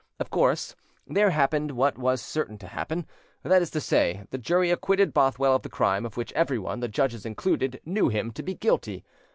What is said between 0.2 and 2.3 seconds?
course there happened what was